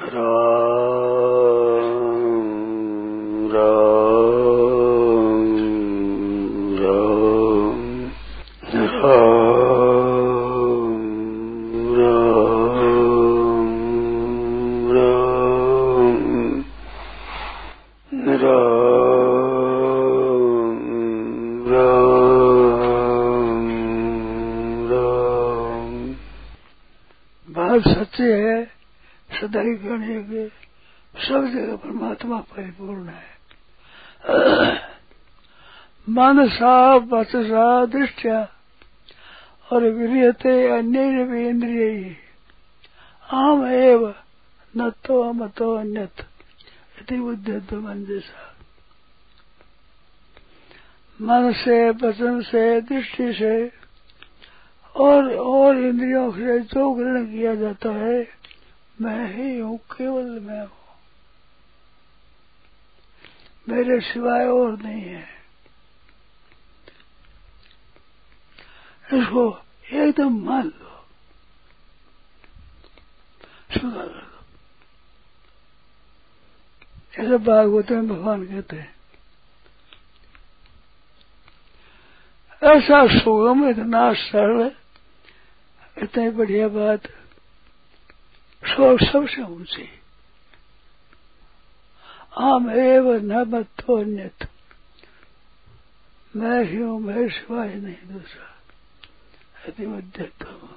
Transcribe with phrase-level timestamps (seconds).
[0.00, 0.14] बात
[36.20, 38.48] मनसा वचसा दृष्टिया
[39.72, 42.16] और वीरियते अन्य भी इंद्रिय
[43.32, 44.14] आम एव
[44.76, 46.20] न तो अमतो अन्यत
[47.00, 48.46] यदि बुद्ध मन जैसा
[51.20, 53.80] मन से वचन से दृष्टि से
[54.96, 58.28] और और इंद्रियों से जो ग्रहण किया जाता है,
[59.00, 60.78] मैं ही हूँ, केवल मैं हूँ।
[63.68, 65.39] मेरे सिवाय और नहीं है।
[69.10, 69.44] इसको
[69.92, 70.90] एकदम मान लो।
[73.70, 74.38] स्वीकार कर दो
[77.16, 78.94] ऐसे भागवत में भगवान कहते हैं,
[82.62, 84.70] ऐसा सुगम इतना सरल
[85.96, 87.06] इतनी बढ़िया बात
[88.62, 89.88] सो सबसे ऊँची।
[92.40, 93.96] आम एव न मतो
[96.34, 98.49] मैं ही हूँ, मैं सिवाय नहीं दूसरा।
[99.66, 100.68] अति मध्यत्व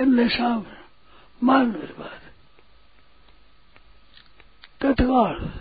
[0.00, 0.84] इतने सामने
[1.42, 1.94] मान मेरी
[4.80, 5.52] तत्काल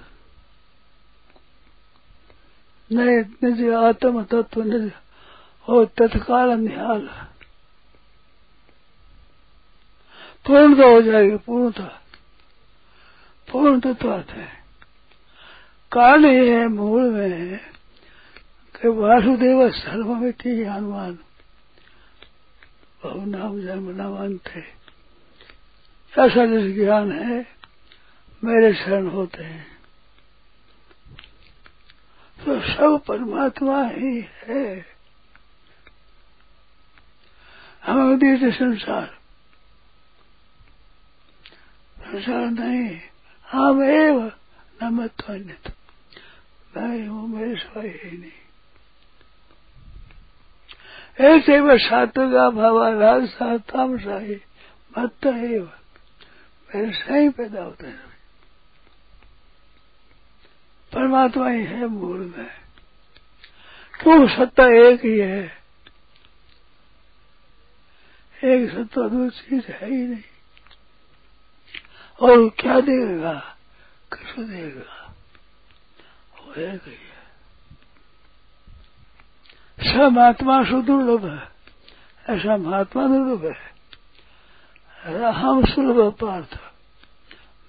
[2.91, 4.91] नहीं निज आत्म तत्व निज
[5.69, 7.07] और तत्काल निहाल।
[10.47, 12.01] पूर्णता हो जाएगी, पूर्णता।
[13.51, 14.63] पूर्ण तत्व है।
[15.91, 17.73] कारण ये है, मूल में है।
[18.87, 21.19] वासुदेव, सर्वमिति हनुमान
[23.03, 24.59] बहु नाम जन्म नामान थे।
[26.19, 27.47] ऐसा जिस ज्ञान है,
[28.43, 29.77] मेरे शरण होते हैं।
[32.45, 34.85] तो सब परमात्मा ही है।
[37.85, 39.17] हम देते संसार।
[41.99, 42.99] संसार नहीं,
[43.49, 44.31] हम एव
[44.83, 45.11] न मत
[46.77, 48.42] मैं हूँ मेरे सिवाय ही नहीं।
[51.21, 54.41] ऐसे वह सात्विका भावा राजसा तामसा ही
[54.97, 55.71] मत एव।
[56.75, 58.03] मेरे सही पैदा होते हैं।
[60.93, 62.49] परमात्मा ही है मूल में।
[64.03, 65.63] क्यों सत्ता एक ही है?
[68.43, 70.23] एक सत्ता दो चीज़ है ही नहीं।
[72.21, 73.57] और क्या देगा?
[74.13, 75.15] किस देगा।
[76.39, 77.12] वो एक ही है।
[79.93, 81.41] सब महात्मा सुदुर्लभ है।
[82.29, 83.73] ऐसा महात्मा दुर्लभ है।
[85.33, 86.59] हम सुलभ पार्थ।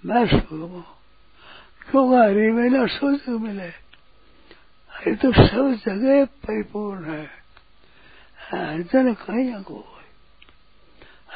[0.04, 0.84] मैं सुगम हूँ।
[1.90, 3.68] क्यों हरि में न सोच मिले?
[4.92, 7.26] हरि तो सब जगह परिपूर्ण है।
[8.52, 9.78] अर्जन कहीं को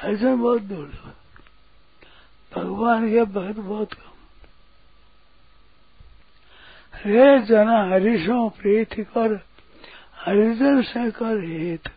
[0.03, 1.15] अर्जन बहुत दुर्लभ
[2.53, 4.17] भगवान के भक्त बहुत कम।
[7.07, 9.48] रे जना हरिशो प्रीति कर।
[10.83, 11.89] से कर हेत।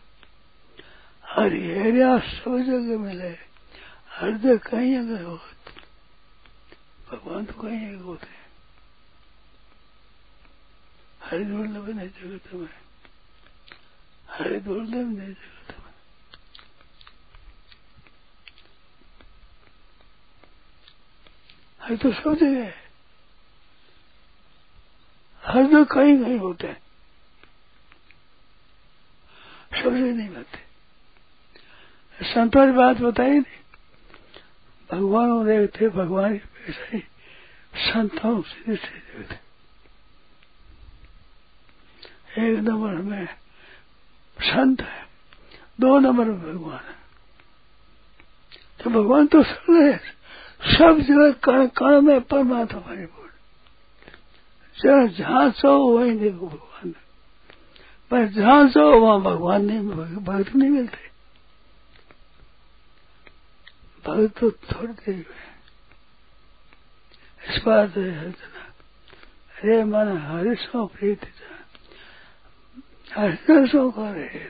[1.24, 3.28] हरिहरिया सब जगह मिले।
[4.12, 5.80] हृदय कहीं अगर होते,
[7.10, 8.42] भगवान तो कहीं एक होते। हैं
[11.22, 12.68] हरि दुर्लभ नहीं जगत में
[14.28, 15.92] हरि दुर्लभ नहीं जगत में
[21.80, 22.74] हरि तो सब जगह है।
[25.42, 26.91] हर जगह कहीं कहीं होते हैं।
[29.74, 30.58] सब जगह नहीं मिलते
[32.24, 33.60] संतों की बात बताई नहीं।
[34.90, 37.02] भगवान देखते भगवान वैसे ही
[37.92, 39.40] संतों से देखते
[42.42, 43.26] एक नंबर में
[44.36, 45.06] संत है,
[45.80, 47.00] दो नंबर में भगवान है।
[48.80, 49.96] तो भगवान तो सब है।
[50.62, 53.20] सब जगह कण कण में परमात्मा परिपूर्ण
[55.08, 56.94] जहाँ सो, वही देखो भगवान।
[58.12, 59.80] पर जहाँ सो वहाँ भगवान नहीं
[60.24, 61.10] भक्त नहीं मिलते।
[64.06, 65.42] भक्त तो थोड़ी देर में।
[67.48, 71.26] इस बात है अरे मन हरिशो प्रीति
[73.16, 74.44] हरिदर्शो का रहे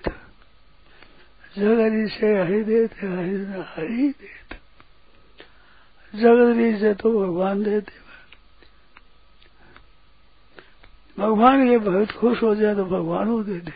[1.59, 3.37] जगरी से हरि देते, हरि
[3.69, 4.57] हरि देते।
[6.15, 7.93] जगत से तो भगवान देते।
[11.19, 13.71] भगवान ये भक्त खुश हो जाए तो भगवान हो दे दे।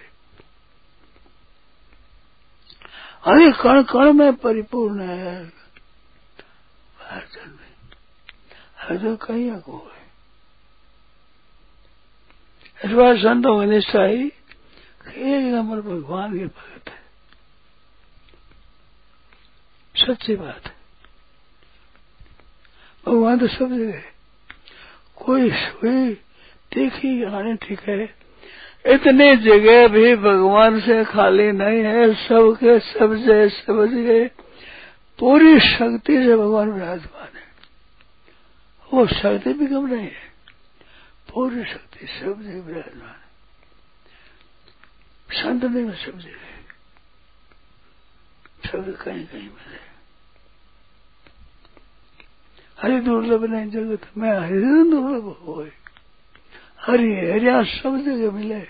[3.26, 5.52] अरे कण कण में परिपूर्ण है।
[7.00, 9.96] अर्जुन में। कहीं को है
[12.84, 14.26] इस बार संतों की ही
[15.16, 17.02] एक नंबर भगवान के भक्त है।
[19.96, 20.76] सच्ची बात है।
[23.06, 24.02] भगवान तो सब जगह
[25.16, 26.22] कोई सुई
[26.76, 28.02] देखी आने ठीक है।
[28.84, 34.28] इतनी जगह भी भगवान से खाली नहीं है, सबके सब जगह सब जगह
[35.18, 37.44] पूरी शक्ति से भगवान विराजमान है।
[38.90, 40.26] वो शक्ति भी कम नहीं है,
[41.28, 43.24] पूरी शक्ति सब जगह विराजमान है।
[45.32, 46.54] संत नहीं सब जगह
[48.64, 49.78] सब कहीं कहीं मिले।
[52.78, 55.54] हरि दुर्लभ नहीं जगत में हरि दुर्लभ हो
[56.86, 58.60] हरि हरिया सब जगह मिले।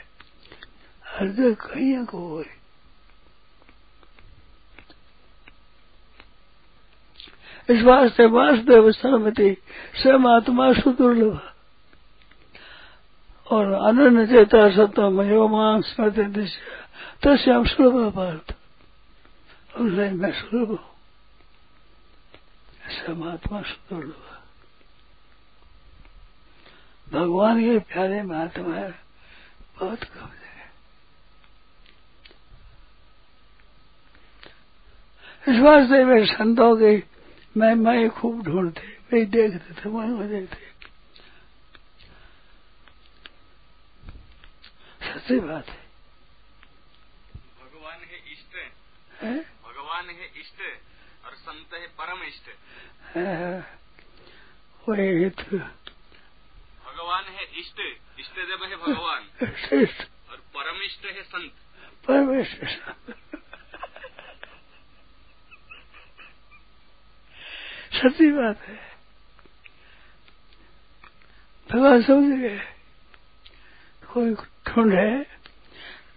[1.26, 2.44] जगह कहीं को हो
[7.70, 9.56] इस वास्ते वासुदेव सर्वमति
[10.02, 11.52] स्वयं आत्मा सुदुर्लभ।
[13.46, 16.74] और अनन्य चेता सत्व मयो माँ स्मृति दिशा
[17.22, 18.54] तस्याम सुलभ पार्थ
[19.80, 20.78] मैं सुलभ हूँ।
[23.06, 24.25] परमात्मा सुदुर्लभ।
[27.12, 28.91] भगवान के प्यारे महात्मा है
[29.79, 30.47] बहुत कम जगह
[35.49, 37.05] इस वास्ते वे संतों की
[37.56, 40.67] मैं मैं खूब ढूंढते वे देखते थे मैं देखते।
[45.06, 45.87] सच्ची बात है।
[47.61, 48.56] भगवान है इष्ट।
[49.23, 49.38] है?
[49.41, 50.61] भगवान है इष्ट
[51.26, 52.49] और संत है परम इष्ट।
[54.88, 55.85] वही तो भगवान है
[57.58, 57.81] इष्ट
[58.19, 60.00] इष्ट देव है भगवान। श्रेष्ठ
[60.31, 61.53] और परम इष्ट है संत।
[62.08, 62.69] परमेश्वर
[67.93, 68.97] सच्ची बात है।
[71.70, 72.58] भगवान समझ गए।
[74.12, 74.35] कोई
[74.69, 75.06] ढूंढे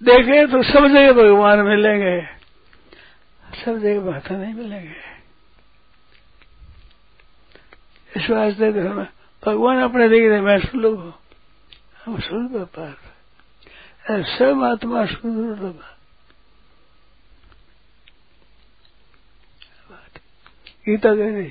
[0.03, 2.21] देखे तो सब जगह भगवान मिलेंगे।
[3.65, 5.19] सब जगह बात नहीं मिलेंगे।
[8.17, 9.03] इस वास्ते तो
[9.43, 11.28] भगवान अपने देख रहे मैं सुलभ हूँ
[12.05, 12.97] हम सुलभ पार
[14.23, 15.83] सब आत्मा सुदुर्लभ
[20.85, 21.49] गीता कह रही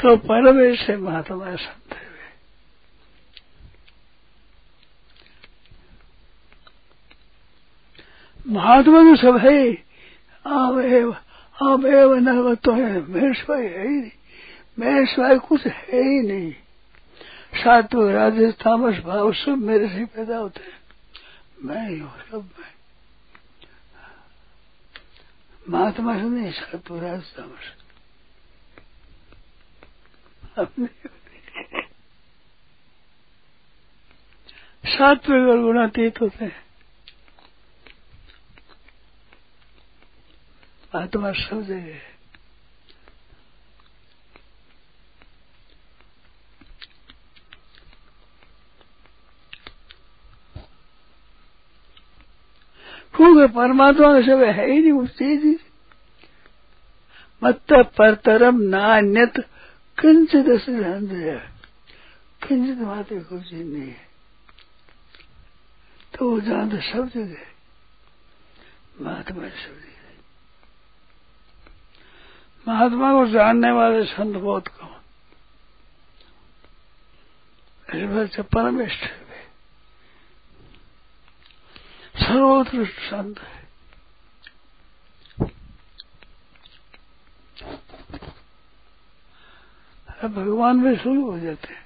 [0.00, 2.04] तो परमेश से महात्मा संत है
[8.46, 9.84] महात्मा तो सब है
[10.46, 11.16] आम एव
[11.62, 12.28] आम एव न
[12.68, 14.10] है। मेरे सिवाय है ही नहीं।
[14.78, 16.54] मेरे सिवाय कुछ है ही नहीं।
[17.54, 20.80] सात्विक राजस तामस भाव सब मेरे से पैदा होते हैं।
[21.62, 22.74] मैं ही हूँ, सब मैं।
[25.68, 27.72] महात्मा से नहीं सात्विक राजस तामस।
[34.86, 36.64] सात्विक और गुणातीत होते हैं।
[40.96, 42.13] आत्मा सब जगह है।
[53.14, 55.56] क्योंकि परमात्मा का सब है ही नहीं, उस चीज़ ही।
[57.44, 59.40] मत परतरम नान्यत
[60.00, 61.10] किंचित सिद्धांत
[62.48, 64.04] किंचित मात्र चीज़ नहीं है।
[66.18, 67.46] तो वो जानते सब जगह
[69.00, 69.84] महात्मा सब जगह
[72.68, 74.86] महात्मा को जानने वाले संत बहुत कम
[77.92, 79.23] है।
[82.16, 83.64] सर्वोत्कृष्ट संत है
[90.28, 91.84] भगवान में शुरू हो जाते हैं।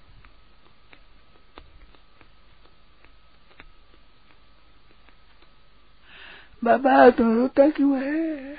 [6.64, 8.54] बाबा, तुम रोता क्यों है?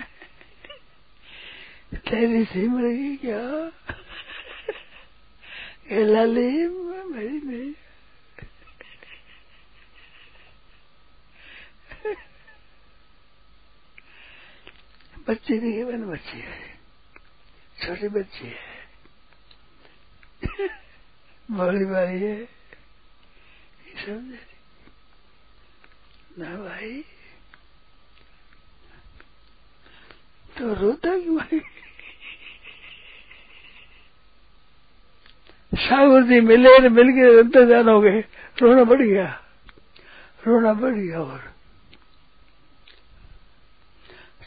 [1.94, 3.42] तेरी सिम रही क्या?
[5.92, 7.74] लाली, मेरी नहीं
[15.30, 16.80] बच्चे है मैंने बच्चे है।
[17.84, 18.80] छोटे बच्चे है।
[21.52, 22.46] बड़ी भाई है।
[24.06, 24.40] समझे?
[26.38, 27.06] ना भाई।
[30.58, 31.60] तो रोता क्यों भाई
[35.76, 38.20] सागर जी मिले मिल के रोते जानोगे
[38.62, 39.44] रोना बढ़ गया।
[40.48, 41.59] रोना बढ़ गया और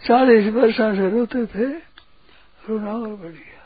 [0.03, 1.67] चालीस वर्षा से रोते थे
[2.67, 3.63] रोना और बढ़। गया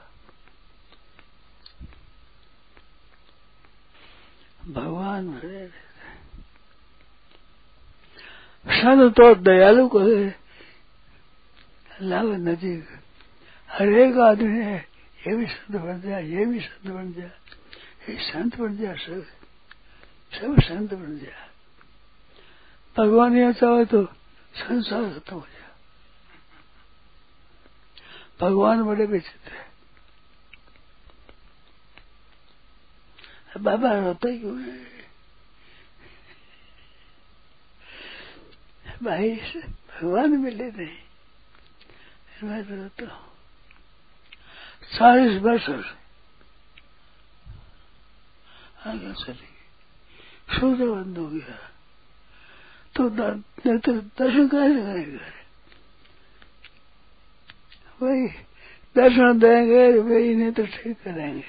[4.73, 5.66] भगवान भरे
[8.66, 10.00] संत तो दयालु को
[12.02, 12.88] लाभ नजीक
[13.69, 14.78] हर एक आदमी है,
[15.26, 17.33] ये भी संत बन जाए ये भी संत बन जाए
[18.09, 19.25] ये संत बन जाए सब
[20.33, 21.45] सब संत बन जाए
[22.97, 24.05] भगवान यह चाहे तो
[24.55, 25.56] संसार खत्म हो जाए।
[28.40, 29.66] भगवान बड़े विचित्र है।
[33.61, 34.85] बाबा रोते क्यों है?
[39.02, 40.99] भाई, भगवान मिले नहीं।
[42.45, 43.33] मैं तो रोता हूँ।
[44.99, 45.69] चालीस वर्ष
[48.87, 49.49] आगे चली
[50.61, 51.73] सूर्य बंद हो गया।
[52.97, 55.36] तो दर्शन कैसे करेंगे
[58.03, 58.26] वही
[58.97, 61.45] दर्शन देंगे, वही नहीं तो ठीक करेंगे।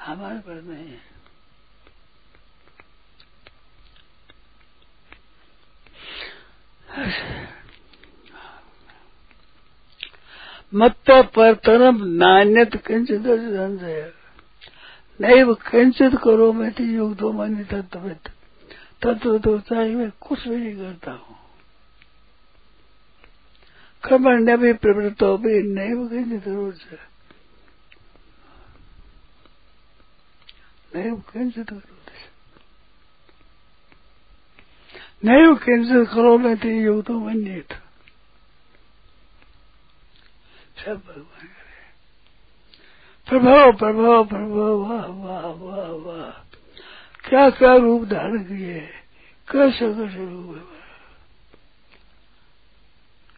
[0.00, 1.14] हमारे पर नहीं है।
[10.74, 13.22] मत्त पर तरम नान्यत किंचित
[15.20, 18.08] नैव किंचित करो, मैं तो युग दो मनी तत्व
[19.02, 21.43] तत्व तो चाहिए, मैं कुछ भी नहीं करता हूँ।
[24.04, 26.80] कर्मण्य भी प्रवृत्तो भी नैव किंचित रोज
[30.96, 31.16] नैव
[31.70, 31.90] करो
[35.24, 37.80] नैव किंचित करो मैं तो दो मनी था
[40.84, 41.74] सब भगवान करे।
[43.28, 46.30] प्रभाव प्रभाव प्रभाव, वाह वाह वाह वाह।
[47.28, 48.80] क्या क्या रूप धारण किए।
[49.48, 50.73] कैसे कैसे रूप है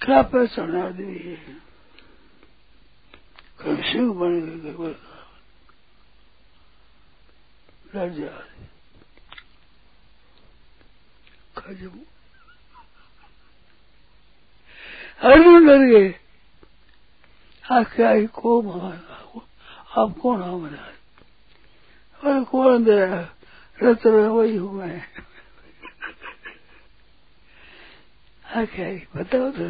[0.07, 1.37] क्या पहचान आदमी है
[3.83, 4.95] सिंह बन गए
[15.23, 16.09] अर्जुन डर गए।
[17.73, 18.51] आख्या को
[19.97, 20.85] आप कौन हो। मेरा
[22.21, 22.99] अरे कौन दे
[23.83, 24.83] रत वही हूँ।
[28.57, 28.87] मैं आख्या
[29.17, 29.69] बताओ तो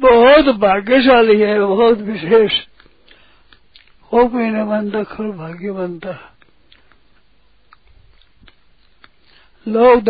[0.00, 2.52] बहुत भाग्यशाली है, बहुत विशेष।
[4.12, 6.34] हो कोई न बनता खल भाग्य बनता।
[9.68, 10.00] लोग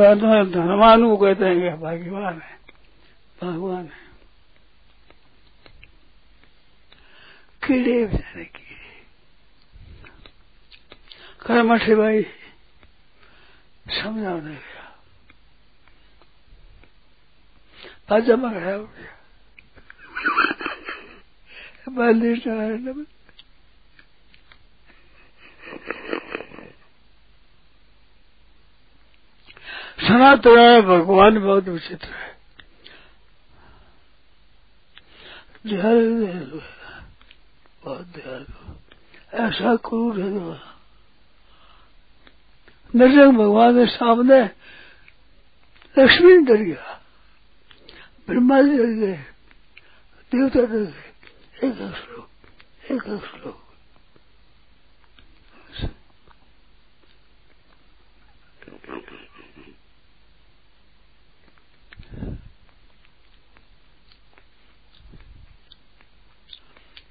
[1.08, 2.58] को कहते हैं भाग्यवान है,
[3.42, 4.07] भगवान है।
[7.68, 8.76] कीड़े बेचारे कीड़े
[11.46, 12.22] कर्मठी भाई
[13.92, 14.86] समझा नहीं गया
[18.08, 19.12] पाजामा खड़ा हो गया
[21.88, 23.04] बंदिश नारायण
[30.08, 32.28] सनातन भगवान बहुत विचित्र है।
[37.94, 38.74] दयालु
[39.34, 40.28] ऐसा क्रूर है।
[42.94, 44.40] नरसिंह भगवान के सामने
[45.98, 47.02] लक्ष्मी डर गया।
[48.26, 49.24] ब्रह्मा जी डर गए।
[50.32, 51.04] देवता डर गए।
[51.64, 52.28] एक एक श्लोक,
[52.84, 53.64] एक एक श्लोक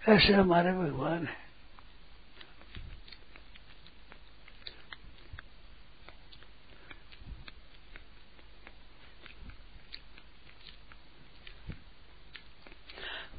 [0.08, 1.46] ऐसे हमारे भगवान है।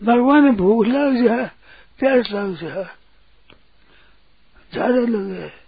[0.02, 1.50] भगवान भूख लग जाए
[1.98, 2.84] प्यास लग जाए
[4.72, 5.67] ज़्यादा लगे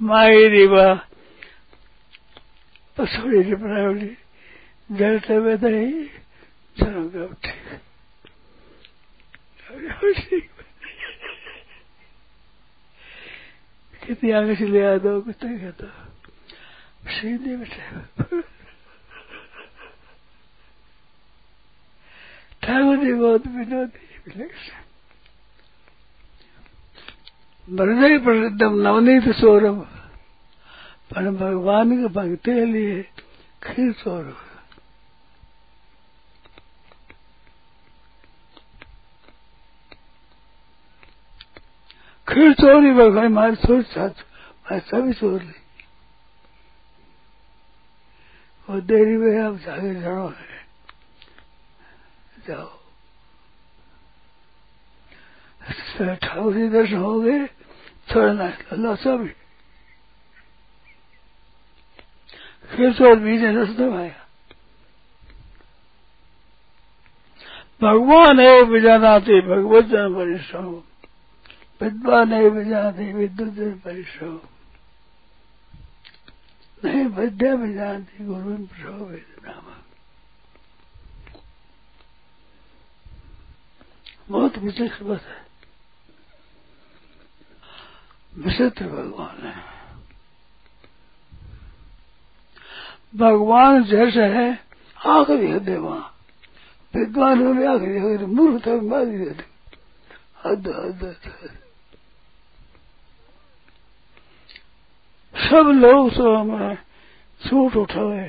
[0.00, 1.02] Mairiva.
[2.96, 4.16] Sorry, probably.
[4.96, 6.08] Delta whether he
[6.76, 7.44] sung out.
[14.06, 15.86] कितनी आगे से ले आता हूँ कितना कहता
[17.12, 18.40] सीधे बैठे
[22.64, 24.06] ठाकुर जी बहुत विनोदी
[27.68, 29.82] हृदय प्रसिद्धम नवनीत सौरभ
[31.10, 33.02] पर भगवान के भक्ति के लिए
[33.62, 34.36] खीर सौरभ
[42.28, 44.10] खीर चोरी भगवान, मारी चोरी साथ
[44.72, 45.52] मैं सभी चोर ली।
[48.70, 50.66] और देरी में अब जागे जानो है।
[52.48, 52.78] जाओ।
[56.16, 57.57] ठाकुर जी दर्शन हो गए।
[58.08, 59.32] थोड़ा नाश्ता लो सभी
[62.70, 64.26] फिर तो बीच रास्ते आया
[67.82, 70.70] भगवान है विजानाते भगवत जन परिश्रम
[71.80, 74.38] विद्वान है विजानते विद्युत जन परिश्रम
[76.82, 79.10] नहीं विद्या विजानती गुरु प्रसव
[79.46, 79.74] नाम
[84.28, 85.47] बहुत विशेष बात है
[88.38, 89.62] विचित्र भगवान है।
[93.16, 94.48] भगवान जैसे है,
[95.06, 96.14] आखिरी हद है वहाँ
[96.94, 99.42] विद्वान में भी आखिरी हद मूर्ख था मारी हद
[100.44, 101.58] हद हद।
[105.38, 106.76] सब लोग तो में
[107.40, 108.28] छूट उठावे।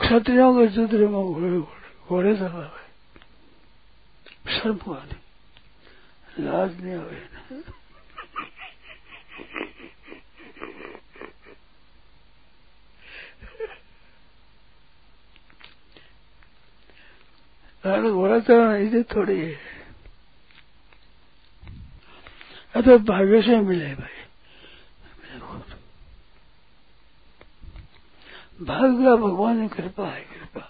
[0.00, 1.60] क्षत्रियों के जुद्र में घोड़े
[2.08, 2.82] घोड़े चलावे।
[4.52, 7.81] शर्म वाली लाज नहीं आवे।
[18.12, 19.72] घोड़ा चलाना इसे थोड़ी है
[22.74, 24.20] तो भाग्य से मिले भाई
[28.62, 30.60] भाग्य भगवान की कृपा है कृपा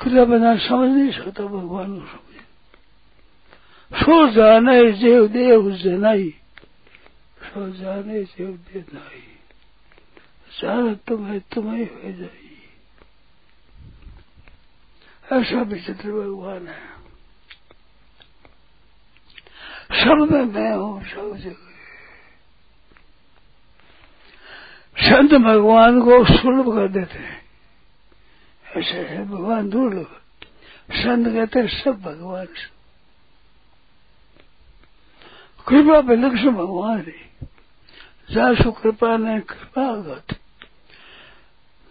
[0.00, 2.27] कृपा बना समझ नहीं सकता भगवान को
[3.92, 6.28] सो जाने जेव देव जनाई
[7.44, 9.22] सो जाने जेव दे नाई
[10.52, 12.46] जान तुम्हें तुम्हें हो जाई
[15.32, 16.96] ऐसा विचित्र भगवान है
[19.96, 21.66] सब में मैं हूँ सब जगह
[25.00, 27.36] संत भगवान को सुलभ कर देते हैं
[28.64, 30.16] ऐसे है भगवान दुर्लभ
[30.94, 32.46] संत कहते हैं सब भगवान
[35.68, 37.48] कृपा पे लक्ष्य भगवान है।
[38.28, 40.36] जासु कृपा ने कृपा गत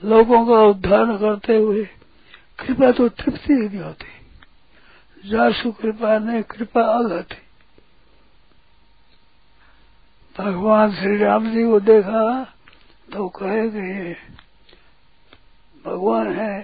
[0.02, 1.84] लोगों का उद्धार करते हुए
[2.60, 7.36] कृपा तो तृप्ति ही नहीं होती। जासु कृपा ने कृपा आगत
[10.36, 12.24] भगवान श्री राम जी को देखा
[13.14, 14.16] तो कहे ये
[15.86, 16.62] भगवान है,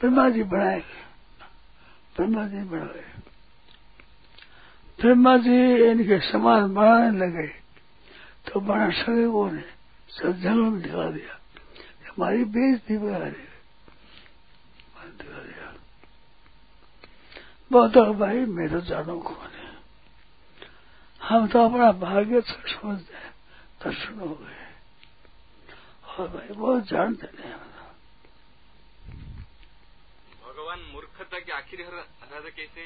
[0.00, 0.82] ब्रह्मा जी बनाए।
[2.16, 3.13] ब्रह्मा जी बनाए।
[5.04, 7.46] ब्रह्मा जी इनके समान बनाने लगे
[8.48, 9.64] तो बना सके वो ने
[10.10, 11.34] सब में दिखा दिया.
[12.08, 13.28] हमारी बेजती बना
[15.12, 15.68] दिखा दिया
[17.70, 19.68] बहुत भाई मैं तो जानो कौन है
[21.20, 23.32] हम तो अपना भाग्य समझते हैं
[23.84, 24.62] दर्शन हो गए.
[26.08, 27.60] और भाई बहुत जानते नहीं हम
[30.44, 32.82] भगवान मूर्खता के आखिर हद कैसे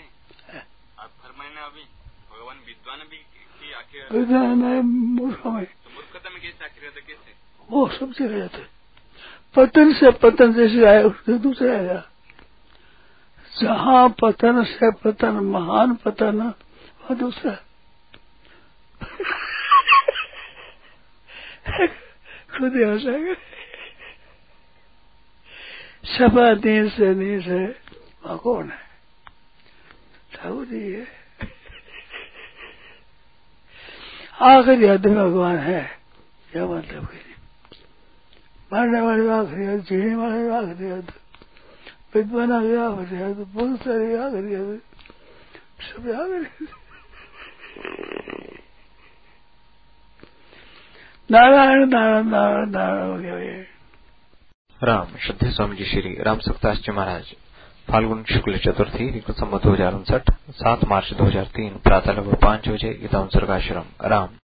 [0.98, 1.84] आप फरमाए ना अभी।
[2.30, 7.00] भगवान विद्वान भी की आखिर विद्वान में मूर्ख में तो मूर्खता में कैसे आखिर हद
[7.06, 7.34] कैसे?
[7.68, 8.64] वो सब जगह थे।
[9.56, 12.02] पतन से पतन जैसे आए उससे दूसरे आया।
[13.52, 17.54] जहाँ पतन से पतन महान पतन वह दूसरा।
[22.58, 23.34] खुद ही हो सके
[26.08, 27.66] सपा दिन से नीस है
[28.24, 28.78] वह कौन है?
[30.34, 31.17] ठाकुर जी है।
[34.38, 35.80] आखिरी हद भगवान है।
[36.52, 37.08] क्या मतलब
[38.72, 41.12] मारने वाले आखिरी हद जीने वाले आखिरी हद
[42.14, 44.80] विद्वान आगे आखिरी हद बहुत सारी आखिरी हद
[45.82, 46.66] सब आखिरी
[51.30, 53.64] नारायण नारायण नारायण नारायण हो गया
[54.80, 57.34] राम, श्रद्धे स्वामी जी श्री राम सत्तास जी महाराज।
[57.88, 62.68] फाल्गुन शुक्ल चतुर्थी संबत दो हज़ार उनसठ, सात मार्च दो हज़ार तीन, प्रातः लगभग पाँच
[62.68, 64.28] बजे, गीता सर्गाश्रम राम।